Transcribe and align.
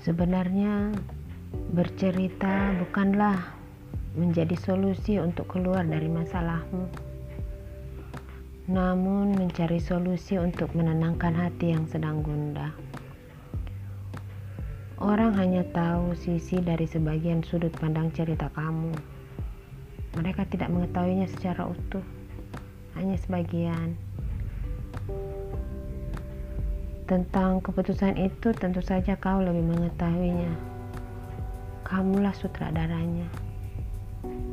Sebenarnya, 0.00 0.96
bercerita 1.76 2.72
bukanlah 2.80 3.36
menjadi 4.16 4.56
solusi 4.56 5.20
untuk 5.20 5.52
keluar 5.52 5.84
dari 5.84 6.08
masalahmu, 6.08 6.88
namun 8.72 9.36
mencari 9.36 9.76
solusi 9.76 10.40
untuk 10.40 10.72
menenangkan 10.72 11.36
hati 11.36 11.76
yang 11.76 11.84
sedang 11.84 12.24
gundah. 12.24 12.72
Orang 15.04 15.36
hanya 15.36 15.68
tahu 15.68 16.16
sisi 16.16 16.64
dari 16.64 16.88
sebagian 16.88 17.44
sudut 17.44 17.72
pandang 17.76 18.08
cerita 18.16 18.48
kamu. 18.56 18.96
Mereka 20.16 20.48
tidak 20.48 20.72
mengetahuinya 20.72 21.28
secara 21.28 21.68
utuh, 21.68 22.04
hanya 22.96 23.20
sebagian. 23.20 24.00
Tentang 27.10 27.58
keputusan 27.58 28.14
itu 28.22 28.54
tentu 28.54 28.78
saja 28.78 29.18
kau 29.18 29.42
lebih 29.42 29.66
mengetahuinya. 29.66 30.54
Kamulah 31.82 32.30
sutradaranya. 32.30 33.26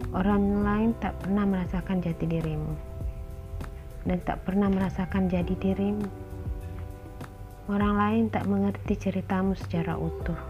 Orang 0.09 0.65
lain 0.65 0.97
tak 0.97 1.13
pernah 1.21 1.45
merasakan 1.45 2.01
jati 2.01 2.25
dirimu 2.25 2.73
dan 4.09 4.17
tak 4.25 4.41
pernah 4.41 4.73
merasakan 4.73 5.29
jadi 5.29 5.53
dirimu. 5.53 6.09
Orang 7.69 7.93
lain 7.93 8.23
tak 8.33 8.49
mengerti 8.49 8.97
ceritamu 8.97 9.53
secara 9.53 9.93
utuh. 9.93 10.41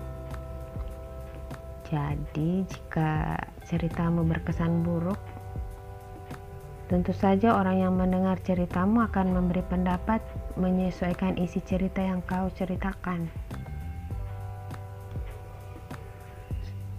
Jadi, 1.92 2.64
jika 2.72 3.36
ceritamu 3.68 4.24
berkesan 4.24 4.80
buruk, 4.80 5.20
Tentu 6.88 7.12
saja 7.12 7.52
orang 7.52 7.84
yang 7.84 7.94
mendengar 8.00 8.40
ceritamu 8.40 9.04
akan 9.04 9.36
memberi 9.36 9.60
pendapat 9.60 10.24
menyesuaikan 10.56 11.36
isi 11.36 11.60
cerita 11.60 12.00
yang 12.00 12.24
kau 12.24 12.48
ceritakan. 12.56 13.28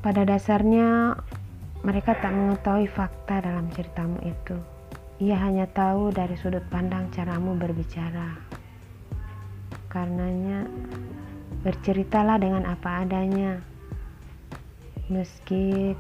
Pada 0.05 0.29
dasarnya, 0.29 1.17
mereka 1.81 2.21
tak 2.21 2.37
mengetahui 2.37 2.85
fakta 2.85 3.41
dalam 3.41 3.73
ceritamu 3.73 4.21
itu. 4.29 4.61
Ia 5.25 5.41
hanya 5.41 5.65
tahu 5.73 6.13
dari 6.13 6.37
sudut 6.37 6.63
pandang 6.69 7.09
caramu 7.09 7.57
berbicara. 7.57 8.37
Karenanya, 9.89 10.69
berceritalah 11.65 12.37
dengan 12.37 12.69
apa 12.69 13.09
adanya. 13.09 13.57
Meski 15.09 15.97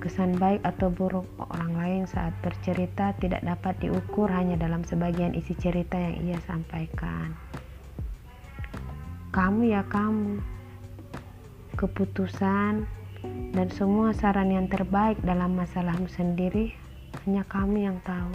Kesan 0.00 0.40
baik 0.40 0.64
atau 0.64 0.88
buruk 0.88 1.28
orang 1.38 1.76
lain 1.76 2.02
saat 2.08 2.32
bercerita 2.40 3.12
tidak 3.20 3.44
dapat 3.44 3.76
diukur 3.84 4.32
hanya 4.32 4.56
dalam 4.56 4.80
sebagian 4.80 5.36
isi 5.36 5.52
cerita 5.60 6.00
yang 6.00 6.16
ia 6.24 6.38
sampaikan. 6.48 7.36
Kamu 9.30 9.68
ya 9.68 9.84
kamu, 9.86 10.40
keputusan 11.76 12.88
dan 13.52 13.68
semua 13.70 14.16
saran 14.16 14.48
yang 14.50 14.66
terbaik 14.66 15.20
dalam 15.20 15.54
masalahmu 15.54 16.08
sendiri 16.08 16.72
hanya 17.24 17.44
kamu 17.46 17.92
yang 17.92 17.98
tahu. 18.02 18.32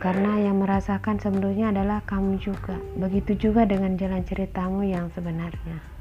Karena 0.00 0.40
yang 0.40 0.64
merasakan 0.64 1.20
sebelumnya 1.20 1.76
adalah 1.76 2.00
kamu 2.08 2.40
juga. 2.40 2.80
Begitu 2.96 3.36
juga 3.36 3.68
dengan 3.68 4.00
jalan 4.00 4.24
ceritamu 4.24 4.80
yang 4.88 5.12
sebenarnya. 5.12 5.99